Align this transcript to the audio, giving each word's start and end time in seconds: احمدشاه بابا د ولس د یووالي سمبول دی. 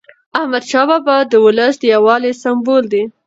احمدشاه 0.39 0.85
بابا 0.89 1.17
د 1.31 1.33
ولس 1.45 1.73
د 1.79 1.83
یووالي 1.93 2.31
سمبول 2.43 2.83
دی. 2.93 3.03